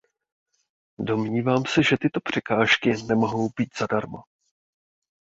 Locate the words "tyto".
1.97-2.19